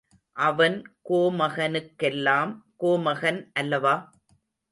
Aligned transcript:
அவன் 0.35 0.77
கோமகனுக்கெல்லாம் 1.09 2.51
கோமகன் 2.77 3.51
அல்லவா? 3.53 3.95